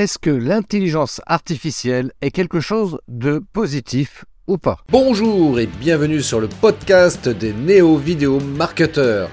est-ce 0.00 0.18
que 0.18 0.30
l'intelligence 0.30 1.20
artificielle 1.26 2.12
est 2.22 2.30
quelque 2.30 2.60
chose 2.60 3.00
de 3.06 3.44
positif 3.52 4.24
ou 4.46 4.56
pas? 4.56 4.78
Bonjour 4.88 5.60
et 5.60 5.66
bienvenue 5.66 6.22
sur 6.22 6.40
le 6.40 6.48
podcast 6.48 7.28
des 7.28 7.52
néo-vidéo 7.52 8.40
marketeurs. 8.40 9.28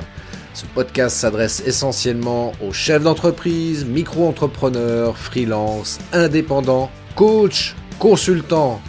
Ce 0.54 0.66
podcast 0.66 1.16
s'adresse 1.16 1.64
essentiellement 1.66 2.52
aux 2.62 2.74
chefs 2.74 3.04
d'entreprise, 3.04 3.86
micro-entrepreneurs, 3.86 5.18
freelance, 5.18 6.00
indépendants, 6.12 6.92
coachs, 7.16 7.74
consultants. 7.98 8.82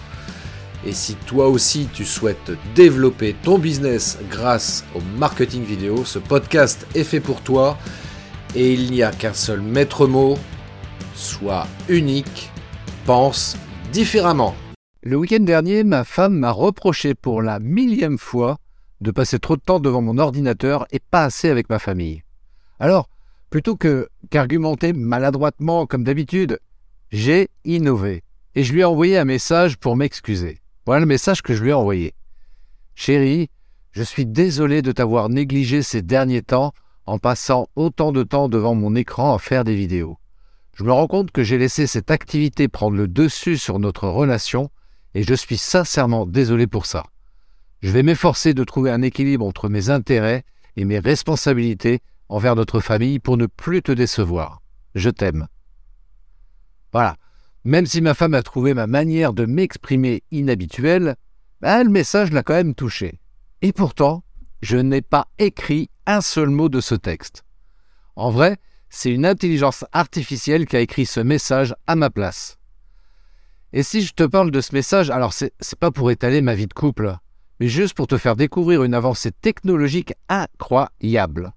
Et 0.85 0.93
si 0.93 1.15
toi 1.15 1.47
aussi 1.47 1.89
tu 1.95 2.05
souhaites 2.05 2.51
développer 2.75 3.37
ton 3.41 3.57
business 3.57 4.19
grâce 4.29 4.85
au 4.97 5.01
marketing 5.17 5.63
vidéo, 5.63 6.05
ce 6.05 6.19
podcast 6.19 6.89
est 6.97 7.05
fait 7.05 7.21
pour 7.21 7.41
toi 7.41 7.79
et 8.57 8.73
il 8.73 8.91
n'y 8.91 9.05
a 9.05 9.13
qu'un 9.13 9.33
seul 9.35 9.61
maître 9.61 10.09
mot, 10.09 10.37
sois 11.19 11.66
unique, 11.89 12.50
pense 13.05 13.57
différemment. 13.93 14.54
Le 15.03 15.17
week-end 15.17 15.41
dernier, 15.41 15.82
ma 15.82 16.04
femme 16.04 16.39
m'a 16.39 16.53
reproché 16.53 17.14
pour 17.14 17.43
la 17.43 17.58
millième 17.58 18.18
fois 18.18 18.58
de 19.00 19.11
passer 19.11 19.39
trop 19.39 19.57
de 19.57 19.61
temps 19.61 19.81
devant 19.81 20.00
mon 20.00 20.18
ordinateur 20.18 20.86
et 20.93 21.00
pas 21.00 21.25
assez 21.25 21.50
avec 21.50 21.68
ma 21.71 21.79
famille. 21.79 22.22
Alors, 22.79 23.08
plutôt 23.50 23.77
que 23.77 24.08
qu'argumenter 24.31 24.93
maladroitement 24.93 25.86
comme 25.86 26.04
d'habitude, 26.04 26.61
j'ai 27.11 27.49
innové 27.64 28.22
et 28.55 28.63
je 28.63 28.72
lui 28.72 28.80
ai 28.80 28.85
envoyé 28.85 29.19
un 29.19 29.25
message 29.25 29.77
pour 29.77 29.96
m'excuser. 29.96 30.58
Voilà 30.86 31.00
le 31.00 31.07
message 31.07 31.43
que 31.43 31.55
je 31.55 31.63
lui 31.63 31.71
ai 31.71 31.75
envoyé. 31.75 32.14
Chérie, 32.94 33.50
je 33.91 34.03
suis 34.03 34.27
désolé 34.27 34.83
de 34.83 34.92
t'avoir 34.92 35.28
négligé 35.28 35.83
ces 35.83 36.03
derniers 36.03 36.42
temps 36.42 36.72
en 37.06 37.19
passant 37.19 37.69
autant 37.75 38.12
de 38.12 38.22
temps 38.22 38.48
devant 38.48 38.75
mon 38.75 38.94
écran 38.94 39.34
à 39.34 39.39
faire 39.39 39.64
des 39.64 39.75
vidéos. 39.75 40.19
Je 40.78 40.84
me 40.84 40.92
rends 40.92 41.09
compte 41.09 41.33
que 41.33 41.42
j'ai 41.42 41.59
laissé 41.59 41.89
cette 41.89 42.12
activité 42.12 42.69
prendre 42.69 42.97
le 42.97 43.09
dessus 43.09 43.59
sur 43.59 43.81
notre 43.81 44.06
relation 44.06 44.70
et 45.12 45.25
je 45.25 45.34
suis 45.34 45.56
sincèrement 45.56 46.25
désolé 46.25 46.69
pour 46.69 46.86
ça. 46.86 47.02
Je 47.83 47.91
vais 47.91 48.05
m'efforcer 48.05 48.55
de 48.55 48.62
trouver 48.62 48.92
un 48.92 49.02
équilibre 49.02 49.44
entre 49.44 49.69
mes 49.69 49.91
intérêts 49.91 50.44
et 50.77 50.84
mes 50.84 51.00
responsabilités 51.00 51.98
envers 52.28 52.55
notre 52.55 52.78
famille 52.78 53.19
pour 53.19 53.36
ne 53.36 53.47
plus 53.47 53.83
te 53.83 53.91
décevoir. 53.91 54.62
Je 54.94 55.11
t'aime. 55.11 55.48
Voilà. 56.92 57.17
Même 57.64 57.86
si 57.86 58.00
ma 58.00 58.14
femme 58.14 58.34
a 58.34 58.45
trouvé 58.45 58.72
ma 58.72 58.86
manière 58.86 59.33
de 59.33 59.47
m'exprimer 59.47 60.22
inhabituelle, 60.30 61.17
ben, 61.61 61.83
le 61.83 61.91
message 61.91 62.30
l'a 62.30 62.45
quand 62.45 62.55
même 62.55 62.77
touché. 62.77 63.19
Et 63.62 63.72
pourtant, 63.72 64.22
je 64.62 64.77
n'ai 64.77 65.02
pas 65.02 65.27
écrit 65.41 65.91
un 66.06 66.20
seul 66.20 66.50
mot 66.50 66.69
de 66.69 66.80
ce 66.80 66.95
texte. 66.95 67.42
En 68.14 68.30
vrai, 68.30 68.58
c'est 68.91 69.12
une 69.12 69.27
intelligence 69.27 69.84
artificielle 69.92 70.67
qui 70.67 70.77
a 70.77 70.81
écrit 70.81 71.06
ce 71.06 71.20
message 71.20 71.75
à 71.86 71.94
ma 71.94 72.11
place. 72.11 72.58
Et 73.72 73.83
si 73.83 74.03
je 74.03 74.14
te 74.14 74.25
parle 74.25 74.50
de 74.50 74.61
ce 74.61 74.75
message, 74.75 75.11
alors 75.11 75.33
c'est, 75.33 75.53
pas 75.78 75.91
pour 75.91 76.11
étaler 76.11 76.41
ma 76.41 76.55
vie 76.55 76.67
de 76.67 76.75
couple, 76.75 77.17
mais 77.61 77.69
juste 77.69 77.95
pour 77.95 78.06
te 78.06 78.17
faire 78.17 78.36
découvrir 78.36 78.83
une 78.83 78.95
avancée 78.95 79.30
technologique 79.30 80.14
incroyable. 80.28 81.53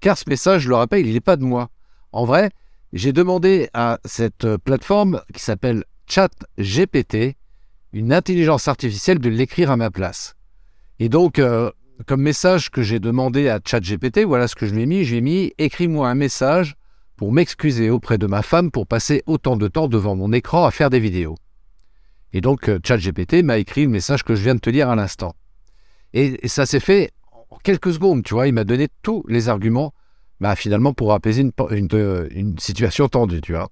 Car 0.00 0.16
ce 0.16 0.24
message, 0.28 0.62
je 0.62 0.68
le 0.68 0.76
rappelle, 0.76 1.06
il 1.06 1.12
n'est 1.12 1.20
pas 1.20 1.36
de 1.36 1.44
moi. 1.44 1.68
En 2.12 2.24
vrai, 2.24 2.50
j'ai 2.92 3.12
demandé 3.12 3.68
à 3.74 3.98
cette 4.04 4.56
plateforme 4.58 5.20
qui 5.34 5.42
s'appelle 5.42 5.84
ChatGPT, 6.06 7.36
une 7.92 8.12
intelligence 8.12 8.68
artificielle, 8.68 9.18
de 9.18 9.28
l'écrire 9.28 9.70
à 9.70 9.76
ma 9.76 9.90
place. 9.90 10.36
Et 10.98 11.08
donc, 11.08 11.38
euh, 11.38 11.70
comme 12.04 12.22
message 12.22 12.70
que 12.70 12.82
j'ai 12.82 12.98
demandé 12.98 13.48
à 13.48 13.60
ChatGPT, 13.64 14.24
voilà 14.24 14.48
ce 14.48 14.54
que 14.54 14.66
je 14.66 14.74
lui 14.74 14.82
ai 14.82 14.86
mis. 14.86 15.04
J'ai 15.04 15.20
mis 15.20 15.52
écris-moi 15.58 16.08
un 16.08 16.14
message 16.14 16.76
pour 17.16 17.32
m'excuser 17.32 17.88
auprès 17.90 18.18
de 18.18 18.26
ma 18.26 18.42
femme 18.42 18.70
pour 18.70 18.86
passer 18.86 19.22
autant 19.26 19.56
de 19.56 19.68
temps 19.68 19.88
devant 19.88 20.14
mon 20.14 20.32
écran 20.32 20.66
à 20.66 20.70
faire 20.70 20.90
des 20.90 21.00
vidéos. 21.00 21.36
Et 22.32 22.40
donc 22.40 22.68
euh, 22.68 22.78
ChatGPT 22.84 23.42
m'a 23.42 23.58
écrit 23.58 23.84
le 23.84 23.88
message 23.88 24.22
que 24.22 24.34
je 24.34 24.42
viens 24.42 24.54
de 24.54 24.60
te 24.60 24.68
lire 24.68 24.90
à 24.90 24.96
l'instant. 24.96 25.34
Et, 26.12 26.46
ça 26.48 26.66
s'est 26.66 26.80
fait 26.80 27.10
en 27.50 27.56
quelques 27.56 27.94
secondes, 27.94 28.22
tu 28.22 28.34
vois. 28.34 28.46
Il 28.46 28.52
m'a 28.52 28.64
donné 28.64 28.88
tous 29.02 29.24
les 29.28 29.48
arguments, 29.48 29.94
bah, 30.40 30.54
finalement 30.56 30.92
pour 30.92 31.12
apaiser 31.12 31.42
une, 31.42 31.52
une, 31.70 32.28
une 32.30 32.58
situation 32.58 33.08
tendue, 33.08 33.40
tu 33.40 33.52
vois. 33.52 33.70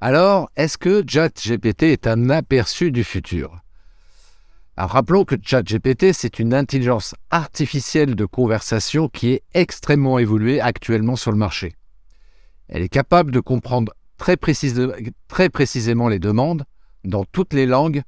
Alors, 0.00 0.50
est-ce 0.56 0.78
que 0.78 1.02
ChatGPT 1.06 1.84
est 1.84 2.06
un 2.06 2.30
aperçu 2.30 2.92
du 2.92 3.04
futur? 3.04 3.58
Rappelons 4.86 5.24
que 5.24 5.34
ChatGPT, 5.42 6.12
c'est 6.12 6.38
une 6.38 6.54
intelligence 6.54 7.14
artificielle 7.30 8.14
de 8.14 8.24
conversation 8.24 9.08
qui 9.08 9.30
est 9.32 9.42
extrêmement 9.54 10.18
évoluée 10.18 10.60
actuellement 10.60 11.16
sur 11.16 11.32
le 11.32 11.38
marché. 11.38 11.74
Elle 12.68 12.82
est 12.82 12.88
capable 12.88 13.32
de 13.32 13.40
comprendre 13.40 13.92
très, 14.18 14.36
très 15.28 15.48
précisément 15.48 16.08
les 16.08 16.18
demandes 16.18 16.64
dans 17.04 17.24
toutes 17.24 17.54
les 17.54 17.66
langues 17.66 18.02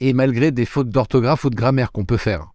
et 0.00 0.12
malgré 0.12 0.52
des 0.52 0.64
fautes 0.64 0.90
d'orthographe 0.90 1.44
ou 1.44 1.50
de 1.50 1.56
grammaire 1.56 1.92
qu'on 1.92 2.04
peut 2.04 2.16
faire. 2.16 2.46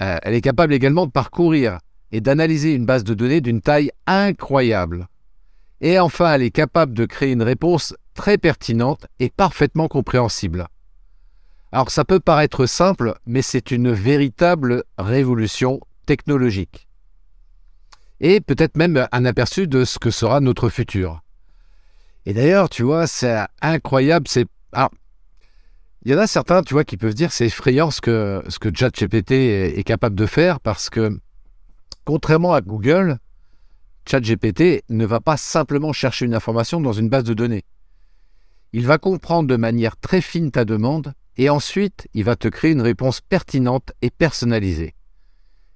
Euh, 0.00 0.18
elle 0.22 0.34
est 0.34 0.40
capable 0.40 0.74
également 0.74 1.06
de 1.06 1.12
parcourir 1.12 1.78
et 2.10 2.20
d'analyser 2.20 2.74
une 2.74 2.86
base 2.86 3.04
de 3.04 3.14
données 3.14 3.40
d'une 3.40 3.60
taille 3.60 3.90
incroyable. 4.06 5.08
Et 5.80 5.98
enfin, 5.98 6.34
elle 6.34 6.42
est 6.42 6.50
capable 6.50 6.94
de 6.94 7.04
créer 7.04 7.32
une 7.32 7.42
réponse 7.42 7.94
très 8.14 8.38
pertinente 8.38 9.06
et 9.18 9.30
parfaitement 9.30 9.88
compréhensible. 9.88 10.66
Alors 11.74 11.90
ça 11.90 12.04
peut 12.04 12.20
paraître 12.20 12.66
simple, 12.66 13.14
mais 13.26 13.42
c'est 13.42 13.72
une 13.72 13.90
véritable 13.90 14.84
révolution 14.96 15.80
technologique. 16.06 16.86
Et 18.20 18.40
peut-être 18.40 18.76
même 18.76 19.08
un 19.10 19.24
aperçu 19.24 19.66
de 19.66 19.84
ce 19.84 19.98
que 19.98 20.12
sera 20.12 20.38
notre 20.38 20.68
futur. 20.68 21.24
Et 22.26 22.32
d'ailleurs, 22.32 22.68
tu 22.68 22.84
vois, 22.84 23.08
c'est 23.08 23.40
incroyable. 23.60 24.28
C'est 24.28 24.46
il 26.04 26.12
y 26.12 26.14
en 26.14 26.18
a 26.18 26.28
certains, 26.28 26.62
tu 26.62 26.74
vois, 26.74 26.84
qui 26.84 26.96
peuvent 26.96 27.12
dire 27.12 27.32
c'est 27.32 27.46
effrayant 27.46 27.90
ce 27.90 28.00
que 28.00 28.44
ce 28.46 28.60
que 28.60 28.70
ChatGPT 28.72 29.32
est 29.32 29.84
capable 29.84 30.14
de 30.14 30.26
faire 30.26 30.60
parce 30.60 30.90
que 30.90 31.18
contrairement 32.04 32.54
à 32.54 32.60
Google, 32.60 33.18
ChatGPT 34.08 34.84
ne 34.90 35.06
va 35.06 35.18
pas 35.18 35.36
simplement 35.36 35.92
chercher 35.92 36.24
une 36.24 36.36
information 36.36 36.80
dans 36.80 36.92
une 36.92 37.08
base 37.08 37.24
de 37.24 37.34
données. 37.34 37.64
Il 38.72 38.86
va 38.86 38.98
comprendre 38.98 39.48
de 39.48 39.56
manière 39.56 39.96
très 39.96 40.20
fine 40.20 40.52
ta 40.52 40.64
demande 40.64 41.14
et 41.36 41.50
ensuite 41.50 42.08
il 42.14 42.24
va 42.24 42.36
te 42.36 42.48
créer 42.48 42.72
une 42.72 42.80
réponse 42.80 43.20
pertinente 43.20 43.92
et 44.02 44.10
personnalisée. 44.10 44.94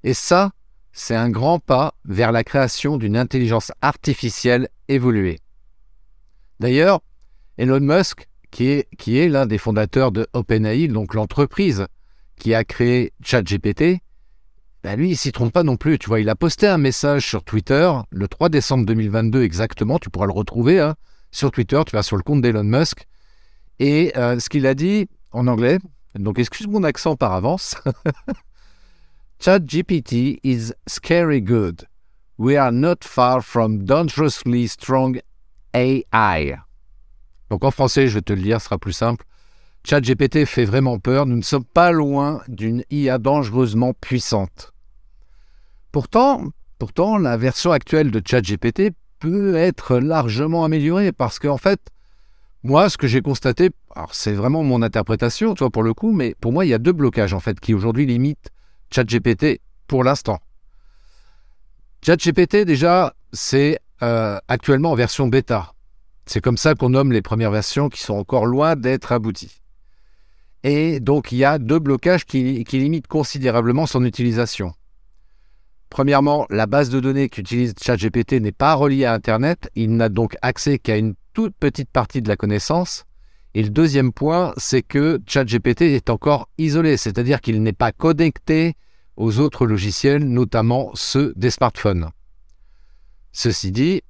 Et 0.04 0.14
ça, 0.14 0.52
c'est 0.92 1.14
un 1.14 1.30
grand 1.30 1.58
pas 1.58 1.94
vers 2.04 2.32
la 2.32 2.44
création 2.44 2.96
d'une 2.96 3.16
intelligence 3.16 3.72
artificielle 3.82 4.68
évoluée. 4.88 5.38
D'ailleurs, 6.60 7.00
Elon 7.56 7.80
Musk, 7.80 8.28
qui 8.50 8.68
est, 8.68 8.88
qui 8.96 9.18
est 9.18 9.28
l'un 9.28 9.46
des 9.46 9.58
fondateurs 9.58 10.12
de 10.12 10.26
OpenAI, 10.32 10.88
donc 10.88 11.14
l'entreprise 11.14 11.86
qui 12.36 12.54
a 12.54 12.64
créé 12.64 13.12
ChatGPT, 13.22 14.00
ben 14.84 14.96
lui, 14.96 15.10
il 15.10 15.16
s'y 15.16 15.32
trompe 15.32 15.52
pas 15.52 15.64
non 15.64 15.76
plus. 15.76 15.98
Tu 15.98 16.08
vois, 16.08 16.20
il 16.20 16.28
a 16.28 16.36
posté 16.36 16.66
un 16.68 16.78
message 16.78 17.26
sur 17.26 17.42
Twitter 17.42 17.90
le 18.10 18.28
3 18.28 18.48
décembre 18.48 18.86
2022 18.86 19.42
exactement. 19.42 19.98
Tu 19.98 20.08
pourras 20.08 20.26
le 20.26 20.32
retrouver 20.32 20.78
hein, 20.78 20.94
sur 21.32 21.50
Twitter. 21.50 21.80
Tu 21.84 21.96
vas 21.96 22.02
sur 22.02 22.16
le 22.16 22.22
compte 22.22 22.42
d'Elon 22.42 22.64
Musk. 22.64 23.06
Et 23.80 24.12
euh, 24.16 24.38
ce 24.38 24.48
qu'il 24.48 24.66
a 24.66 24.74
dit, 24.74 25.08
en 25.32 25.46
anglais. 25.46 25.78
Donc 26.14 26.38
excuse 26.38 26.66
mon 26.66 26.84
accent 26.84 27.16
par 27.16 27.32
avance. 27.32 27.76
ChatGPT 29.40 30.40
is 30.42 30.72
scary 30.86 31.40
good. 31.40 31.86
We 32.38 32.56
are 32.56 32.72
not 32.72 33.02
far 33.02 33.42
from 33.42 33.84
dangerously 33.84 34.68
strong 34.68 35.20
AI. 35.74 36.56
Donc 37.50 37.64
en 37.64 37.70
français, 37.70 38.08
je 38.08 38.14
vais 38.14 38.22
te 38.22 38.32
le 38.32 38.40
lire, 38.40 38.60
ce 38.60 38.66
sera 38.66 38.78
plus 38.78 38.92
simple. 38.92 39.24
ChatGPT 39.84 40.44
fait 40.44 40.64
vraiment 40.64 40.98
peur. 40.98 41.26
Nous 41.26 41.36
ne 41.36 41.42
sommes 41.42 41.64
pas 41.64 41.92
loin 41.92 42.42
d'une 42.48 42.84
IA 42.90 43.18
dangereusement 43.18 43.94
puissante. 43.94 44.72
Pourtant, 45.92 46.44
pourtant, 46.78 47.16
la 47.16 47.36
version 47.36 47.72
actuelle 47.72 48.10
de 48.10 48.20
ChatGPT 48.24 48.90
peut 49.18 49.56
être 49.56 49.98
largement 49.98 50.64
améliorée 50.64 51.12
parce 51.12 51.38
qu'en 51.38 51.58
fait, 51.58 51.80
moi, 52.64 52.90
ce 52.90 52.96
que 52.98 53.06
j'ai 53.06 53.22
constaté, 53.22 53.70
alors 53.94 54.14
c'est 54.14 54.32
vraiment 54.32 54.62
mon 54.62 54.82
interprétation, 54.82 55.54
tu 55.54 55.60
vois, 55.60 55.70
pour 55.70 55.82
le 55.82 55.94
coup, 55.94 56.12
mais 56.12 56.34
pour 56.40 56.52
moi, 56.52 56.64
il 56.66 56.68
y 56.68 56.74
a 56.74 56.78
deux 56.78 56.92
blocages, 56.92 57.32
en 57.32 57.40
fait, 57.40 57.60
qui 57.60 57.72
aujourd'hui 57.72 58.04
limitent 58.04 58.50
ChatGPT 58.90 59.60
pour 59.86 60.02
l'instant. 60.02 60.38
ChatGPT, 62.04 62.64
déjà, 62.64 63.14
c'est 63.32 63.78
euh, 64.02 64.38
actuellement 64.48 64.92
en 64.92 64.94
version 64.94 65.28
bêta. 65.28 65.72
C'est 66.26 66.40
comme 66.40 66.56
ça 66.56 66.74
qu'on 66.74 66.90
nomme 66.90 67.12
les 67.12 67.22
premières 67.22 67.50
versions 67.50 67.88
qui 67.88 68.02
sont 68.02 68.14
encore 68.14 68.46
loin 68.46 68.76
d'être 68.76 69.12
abouties. 69.12 69.62
Et 70.64 71.00
donc, 71.00 71.32
il 71.32 71.38
y 71.38 71.44
a 71.44 71.58
deux 71.58 71.78
blocages 71.78 72.24
qui, 72.24 72.64
qui 72.64 72.78
limitent 72.78 73.06
considérablement 73.06 73.86
son 73.86 74.04
utilisation. 74.04 74.72
Premièrement, 75.90 76.46
la 76.50 76.66
base 76.66 76.90
de 76.90 77.00
données 77.00 77.28
qu'utilise 77.28 77.74
ChatGPT 77.80 78.34
n'est 78.34 78.52
pas 78.52 78.74
reliée 78.74 79.04
à 79.04 79.14
Internet. 79.14 79.70
Il 79.74 79.96
n'a 79.96 80.08
donc 80.08 80.36
accès 80.42 80.78
qu'à 80.78 80.96
une 80.96 81.14
toute 81.32 81.54
petite 81.54 81.90
partie 81.90 82.22
de 82.22 82.28
la 82.28 82.36
connaissance. 82.36 83.04
Et 83.54 83.62
le 83.62 83.70
deuxième 83.70 84.12
point, 84.12 84.52
c'est 84.56 84.82
que 84.82 85.20
ChatGPT 85.26 85.82
est 85.82 86.10
encore 86.10 86.48
isolé, 86.58 86.96
c'est-à-dire 86.96 87.40
qu'il 87.40 87.62
n'est 87.62 87.72
pas 87.72 87.92
connecté 87.92 88.74
aux 89.16 89.40
autres 89.40 89.66
logiciels, 89.66 90.24
notamment 90.24 90.90
ceux 90.94 91.32
des 91.36 91.50
smartphones. 91.50 92.10
Ceci 93.32 93.72
dit, 93.72 94.02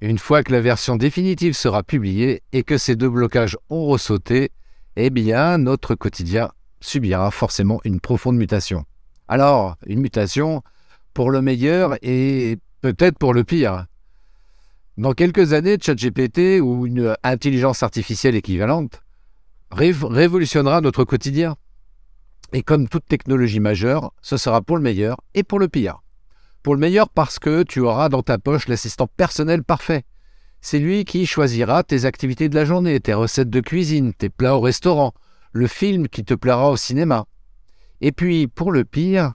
Une 0.00 0.18
fois 0.18 0.42
que 0.42 0.52
la 0.52 0.60
version 0.60 0.96
définitive 0.96 1.54
sera 1.54 1.82
publiée 1.82 2.42
et 2.52 2.62
que 2.62 2.78
ces 2.78 2.96
deux 2.96 3.10
blocages 3.10 3.56
ont 3.68 3.86
ressauté, 3.86 4.50
eh 4.96 5.10
bien, 5.10 5.58
notre 5.58 5.94
quotidien 5.94 6.50
subira 6.80 7.30
forcément 7.30 7.80
une 7.84 8.00
profonde 8.00 8.36
mutation. 8.36 8.84
Alors, 9.28 9.76
une 9.86 10.00
mutation 10.00 10.62
pour 11.14 11.30
le 11.30 11.42
meilleur 11.42 11.96
et 12.02 12.58
peut-être 12.80 13.18
pour 13.18 13.34
le 13.34 13.44
pire. 13.44 13.86
Dans 14.98 15.12
quelques 15.12 15.52
années, 15.52 15.78
ChatGPT 15.80 16.60
ou 16.60 16.84
une 16.84 17.14
intelligence 17.22 17.84
artificielle 17.84 18.34
équivalente 18.34 19.00
révolutionnera 19.70 20.80
notre 20.80 21.04
quotidien. 21.04 21.54
Et 22.52 22.62
comme 22.62 22.88
toute 22.88 23.06
technologie 23.06 23.60
majeure, 23.60 24.12
ce 24.22 24.36
sera 24.36 24.60
pour 24.60 24.76
le 24.76 24.82
meilleur 24.82 25.18
et 25.34 25.44
pour 25.44 25.60
le 25.60 25.68
pire. 25.68 26.02
Pour 26.64 26.74
le 26.74 26.80
meilleur 26.80 27.08
parce 27.10 27.38
que 27.38 27.62
tu 27.62 27.78
auras 27.78 28.08
dans 28.08 28.24
ta 28.24 28.38
poche 28.38 28.66
l'assistant 28.66 29.06
personnel 29.06 29.62
parfait. 29.62 30.02
C'est 30.62 30.80
lui 30.80 31.04
qui 31.04 31.26
choisira 31.26 31.84
tes 31.84 32.04
activités 32.04 32.48
de 32.48 32.56
la 32.56 32.64
journée, 32.64 32.98
tes 32.98 33.14
recettes 33.14 33.50
de 33.50 33.60
cuisine, 33.60 34.12
tes 34.12 34.30
plats 34.30 34.56
au 34.56 34.60
restaurant, 34.60 35.14
le 35.52 35.68
film 35.68 36.08
qui 36.08 36.24
te 36.24 36.34
plaira 36.34 36.72
au 36.72 36.76
cinéma. 36.76 37.26
Et 38.00 38.10
puis, 38.10 38.48
pour 38.48 38.72
le 38.72 38.84
pire, 38.84 39.34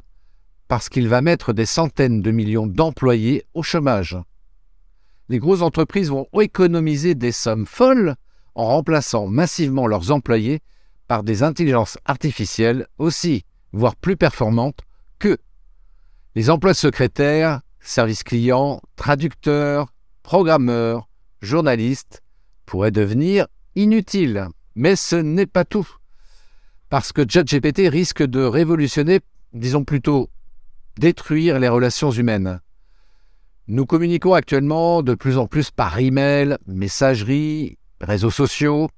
parce 0.68 0.90
qu'il 0.90 1.08
va 1.08 1.22
mettre 1.22 1.54
des 1.54 1.66
centaines 1.66 2.22
de 2.22 2.32
millions 2.32 2.68
d'employés 2.68 3.46
au 3.54 3.64
chômage. 3.64 4.18
Les 5.30 5.40
grosses 5.40 5.62
entreprises 5.62 6.10
vont 6.10 6.28
économiser 6.40 7.16
des 7.16 7.32
sommes 7.32 7.66
folles 7.66 8.16
en 8.56 8.68
remplaçant 8.68 9.28
massivement 9.28 9.88
leurs 9.88 10.12
employés 10.12 10.60
par 11.08 11.24
des 11.24 11.44
intelligences 11.44 11.98
artificielles 12.06 12.88
aussi, 12.98 13.46
voire 13.72 13.96
plus 13.96 14.18
performantes 14.18 14.80
que 15.20 15.38
les 16.36 16.50
emplois 16.50 16.74
de 16.74 16.78
secrétaire, 16.78 17.62
service 17.80 18.24
client, 18.24 18.82
traducteurs, 18.96 19.94
programmeurs, 20.24 21.08
journalistes 21.42 22.22
pourraient 22.66 22.92
devenir 22.92 23.48
inutiles. 23.76 24.48
Mais 24.76 24.96
ce 24.96 25.16
n'est 25.16 25.46
pas 25.46 25.66
tout. 25.66 25.88
Parce 26.90 27.12
que 27.12 27.28
ChatGPT 27.28 27.88
risque 27.90 28.24
de 28.24 28.44
révolutionner, 28.44 29.20
disons 29.54 29.84
plutôt 29.84 30.30
détruire 30.98 31.60
les 31.60 31.70
relations 31.70 32.12
humaines. 32.12 32.62
Nous 33.68 33.86
communiquons 33.86 34.34
actuellement 34.34 35.04
de 35.04 35.16
plus 35.16 35.38
en 35.38 35.48
plus 35.48 35.72
par 35.72 35.98
email, 35.98 36.58
messagerie, 36.68 37.78
réseaux 38.02 38.32
sociaux, 38.32 38.90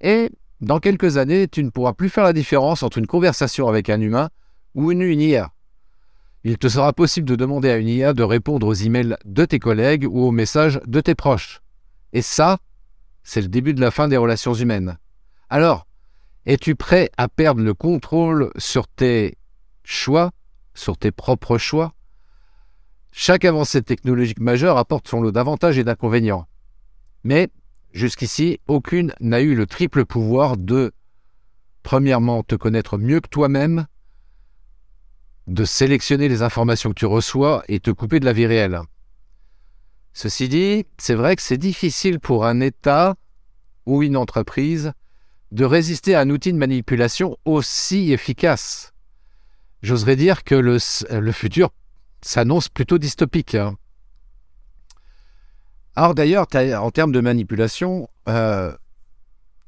et 0.00 0.30
dans 0.62 0.80
quelques 0.80 1.18
années, 1.18 1.48
tu 1.48 1.62
ne 1.62 1.68
pourras 1.68 1.92
plus 1.92 2.08
faire 2.08 2.24
la 2.24 2.32
différence 2.32 2.82
entre 2.82 2.96
une 2.96 3.06
conversation 3.06 3.68
avec 3.68 3.90
un 3.90 4.00
humain 4.00 4.30
ou 4.74 4.90
une, 4.90 5.02
IA. 5.02 5.52
Il 6.44 6.56
te 6.56 6.68
sera 6.68 6.94
possible 6.94 7.28
de 7.28 7.36
demander 7.36 7.68
à 7.68 7.76
une 7.76 7.88
IA 7.88 8.14
de 8.14 8.22
répondre 8.22 8.66
aux 8.66 8.72
emails 8.72 9.16
de 9.26 9.44
tes 9.44 9.58
collègues 9.58 10.06
ou 10.08 10.20
aux 10.26 10.30
messages 10.30 10.80
de 10.86 11.00
tes 11.02 11.14
proches. 11.14 11.60
Et 12.14 12.22
ça, 12.22 12.58
c'est 13.22 13.42
le 13.42 13.48
début 13.48 13.74
de 13.74 13.80
la 13.82 13.90
fin 13.90 14.08
des 14.08 14.16
relations 14.16 14.54
humaines. 14.54 14.96
Alors, 15.50 15.86
es-tu 16.46 16.74
prêt 16.74 17.10
à 17.18 17.28
perdre 17.28 17.60
le 17.60 17.74
contrôle 17.74 18.50
sur 18.56 18.86
tes 18.88 19.36
choix, 19.84 20.30
sur 20.74 20.96
tes 20.96 21.10
propres 21.10 21.58
choix? 21.58 21.92
Chaque 23.18 23.46
avancée 23.46 23.80
technologique 23.80 24.40
majeure 24.40 24.76
apporte 24.76 25.08
son 25.08 25.22
lot 25.22 25.32
d'avantages 25.32 25.78
et 25.78 25.84
d'inconvénients. 25.84 26.46
Mais 27.24 27.48
Jusqu'ici, 27.94 28.60
aucune 28.68 29.14
n'a 29.20 29.40
eu 29.40 29.54
le 29.54 29.64
triple 29.64 30.04
pouvoir 30.04 30.58
de, 30.58 30.92
premièrement, 31.82 32.42
te 32.42 32.54
connaître 32.54 32.98
mieux 32.98 33.22
que 33.22 33.28
toi-même, 33.30 33.86
de 35.46 35.64
sélectionner 35.64 36.28
les 36.28 36.42
informations 36.42 36.90
que 36.90 36.94
tu 36.94 37.06
reçois 37.06 37.64
et 37.68 37.80
te 37.80 37.90
couper 37.90 38.20
de 38.20 38.26
la 38.26 38.34
vie 38.34 38.44
réelle. 38.44 38.82
Ceci 40.12 40.50
dit, 40.50 40.84
c'est 40.98 41.14
vrai 41.14 41.36
que 41.36 41.42
c'est 41.42 41.56
difficile 41.56 42.20
pour 42.20 42.44
un 42.44 42.60
État 42.60 43.14
ou 43.86 44.02
une 44.02 44.18
entreprise 44.18 44.92
de 45.50 45.64
résister 45.64 46.14
à 46.14 46.20
un 46.20 46.28
outil 46.28 46.52
de 46.52 46.58
manipulation 46.58 47.38
aussi 47.46 48.12
efficace. 48.12 48.92
J'oserais 49.80 50.16
dire 50.16 50.44
que 50.44 50.54
le, 50.54 50.76
le 51.18 51.32
futur 51.32 51.70
s'annonce 52.26 52.68
plutôt 52.68 52.98
dystopique. 52.98 53.54
Hein. 53.54 53.76
Alors 55.94 56.14
d'ailleurs, 56.14 56.46
en 56.54 56.90
termes 56.90 57.12
de 57.12 57.20
manipulation, 57.20 58.08
euh, 58.28 58.72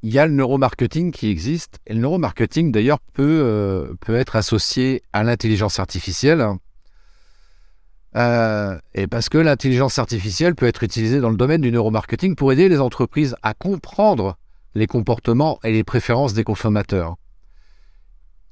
il 0.02 0.12
y 0.12 0.19
a 0.19 0.26
le 0.26 0.32
neuromarketing 0.32 1.10
qui 1.10 1.31
existe. 1.31 1.78
Et 1.87 1.94
le 1.94 2.00
neuromarketing, 2.00 2.70
d'ailleurs, 2.70 2.99
peut, 3.14 3.40
euh, 3.43 3.94
être 4.08 4.37
associé 4.37 5.02
à 5.12 5.22
l'intelligence 5.25 5.78
artificielle. 5.78 6.46
Euh, 8.16 8.78
et 8.94 9.06
parce 9.06 9.28
que 9.28 9.38
l'intelligence 9.38 9.99
artificielle 9.99 10.55
peut 10.55 10.66
être 10.66 10.82
utilisée 10.82 11.20
dans 11.20 11.31
le 11.31 11.37
domaine 11.37 11.60
du 11.60 11.70
neuromarketing 11.70 12.34
pour 12.34 12.52
aider 12.52 12.69
les 12.69 12.81
entreprises 12.81 13.37
à 13.43 13.55
comprendre 13.55 14.37
les 14.75 14.87
comportements 14.87 15.58
et 15.62 15.72
les 15.72 15.84
préférences 15.84 16.34
des 16.34 16.44
consommateurs. 16.44 17.16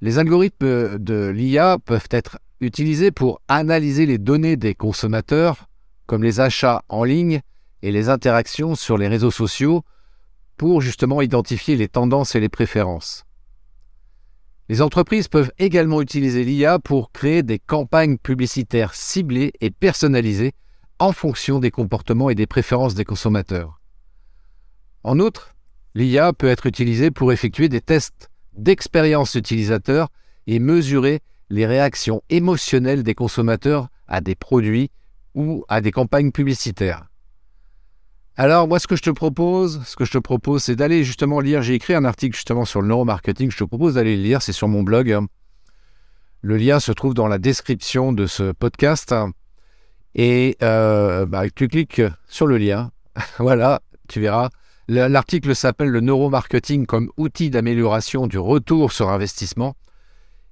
Les 0.00 0.18
algorithmes 0.18 0.98
de 0.98 1.28
l'IA 1.28 1.78
peuvent 1.84 2.08
être 2.10 2.38
utilisés 2.60 3.10
pour 3.10 3.40
analyser 3.48 4.06
les 4.06 4.18
données 4.18 4.56
des 4.56 4.74
consommateurs, 4.74 5.68
comme 6.06 6.22
les 6.22 6.40
achats 6.40 6.82
en 6.88 7.04
ligne 7.04 7.40
et 7.82 7.92
les 7.92 8.08
interactions 8.08 8.74
sur 8.74 8.98
les 8.98 9.08
réseaux 9.08 9.30
sociaux 9.30 9.82
pour 10.56 10.80
justement 10.80 11.20
identifier 11.20 11.76
les 11.76 11.88
tendances 11.88 12.34
et 12.34 12.40
les 12.40 12.48
préférences. 12.48 13.24
Les 14.68 14.82
entreprises 14.82 15.28
peuvent 15.28 15.52
également 15.58 16.02
utiliser 16.02 16.42
l'IA 16.42 16.78
pour 16.78 17.12
créer 17.12 17.42
des 17.42 17.58
campagnes 17.58 18.18
publicitaires 18.18 18.94
ciblées 18.94 19.52
et 19.60 19.70
personnalisées 19.70 20.52
en 20.98 21.12
fonction 21.12 21.60
des 21.60 21.70
comportements 21.70 22.30
et 22.30 22.34
des 22.34 22.46
préférences 22.46 22.94
des 22.94 23.04
consommateurs. 23.04 23.80
En 25.04 25.20
outre, 25.20 25.54
l'IA 25.94 26.32
peut 26.32 26.48
être 26.48 26.66
utilisée 26.66 27.10
pour 27.10 27.32
effectuer 27.32 27.68
des 27.68 27.80
tests 27.80 28.30
d'expérience 28.54 29.34
utilisateur 29.34 30.08
et 30.46 30.58
mesurer 30.58 31.20
les 31.50 31.66
réactions 31.66 32.22
émotionnelles 32.30 33.02
des 33.02 33.14
consommateurs 33.14 33.88
à 34.08 34.20
des 34.20 34.34
produits 34.34 34.90
ou 35.34 35.64
à 35.68 35.80
des 35.80 35.92
campagnes 35.92 36.32
publicitaires. 36.32 37.06
Alors 38.36 38.68
moi 38.68 38.78
ce 38.78 38.86
que 38.86 38.96
je 38.96 39.02
te 39.02 39.10
propose, 39.10 39.82
ce 39.84 39.96
que 39.96 40.04
je 40.04 40.12
te 40.12 40.18
propose 40.18 40.64
c'est 40.64 40.76
d'aller 40.76 41.04
justement 41.04 41.40
lire, 41.40 41.62
j'ai 41.62 41.74
écrit 41.74 41.94
un 41.94 42.04
article 42.04 42.36
justement 42.36 42.64
sur 42.64 42.82
le 42.82 42.88
neuromarketing, 42.88 43.50
je 43.50 43.56
te 43.56 43.64
propose 43.64 43.94
d'aller 43.94 44.16
le 44.16 44.22
lire, 44.22 44.42
c'est 44.42 44.52
sur 44.52 44.68
mon 44.68 44.82
blog. 44.82 45.18
Le 46.42 46.56
lien 46.56 46.78
se 46.80 46.92
trouve 46.92 47.14
dans 47.14 47.26
la 47.26 47.38
description 47.38 48.12
de 48.12 48.26
ce 48.26 48.52
podcast. 48.52 49.14
Et 50.14 50.56
euh, 50.62 51.26
bah, 51.26 51.50
tu 51.50 51.68
cliques 51.68 52.02
sur 52.28 52.46
le 52.46 52.56
lien, 52.56 52.90
voilà, 53.38 53.80
tu 54.08 54.20
verras. 54.20 54.50
L'article 54.88 55.56
s'appelle 55.56 55.88
Le 55.88 56.00
neuromarketing 56.00 56.86
comme 56.86 57.10
outil 57.16 57.50
d'amélioration 57.50 58.28
du 58.28 58.38
retour 58.38 58.92
sur 58.92 59.10
investissement. 59.10 59.74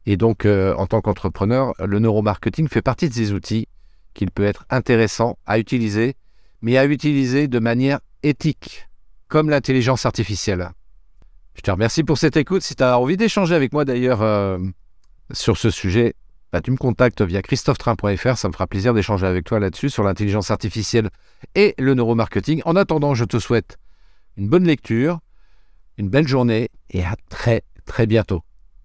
Et 0.07 0.17
donc, 0.17 0.45
euh, 0.45 0.75
en 0.77 0.87
tant 0.87 1.01
qu'entrepreneur, 1.01 1.73
le 1.79 1.99
neuromarketing 1.99 2.69
fait 2.69 2.83
partie 2.83 3.09
de 3.09 3.15
ces 3.15 3.33
outils 3.33 3.69
qu'il 4.13 4.31
peut 4.31 4.45
être 4.45 4.65
intéressant 4.71 5.39
à 5.47 5.59
utiliser 5.59 6.17
mais 6.65 6.79
à 6.79 6.87
utiliser 6.87 7.47
de 7.47 7.59
manière 7.59 8.01
éthique, 8.23 8.89
comme 9.29 9.51
l'intelligence 9.51 10.07
artificielle. 10.07 10.71
Je 11.55 11.61
te 11.61 11.71
remercie 11.71 12.03
pour 12.05 12.17
cette 12.17 12.39
écoute. 12.39 12.63
Si 12.63 12.75
tu 12.75 12.83
as 12.83 12.99
envie 12.99 13.19
d'échanger 13.19 13.55
avec 13.55 13.75
moi 13.75 13.85
d'ailleurs 13.85 14.23
euh, 14.23 14.59
sur 15.31 15.59
ce 15.59 15.69
sujet, 15.69 16.15
bah, 16.55 16.63
tu 16.63 16.71
me 16.71 16.79
contactes 16.79 17.21
via 17.21 17.43
christophetrain.fr. 17.43 18.39
Ça 18.39 18.49
me 18.49 18.55
fera 18.55 18.67
plaisir 18.67 18.95
d'échanger 18.95 19.27
avec 19.27 19.45
toi 19.45 19.61
là-dessus 19.61 19.91
sur 19.91 20.05
l'intelligence 20.05 20.51
artificielle 20.51 21.11
et 21.55 21.75
le 21.77 21.93
neuromarketing. 21.93 22.63
En 22.65 22.77
attendant, 22.77 23.15
je 23.15 23.27
te 23.27 23.39
souhaite 23.39 23.77
une 24.39 24.49
bonne 24.49 24.65
lecture, 24.65 25.19
une 25.99 26.09
belle 26.09 26.27
journée 26.27 26.71
et 26.89 27.05
à 27.05 27.15
très 27.29 27.63
très 27.85 28.07
bientôt. 28.07 28.43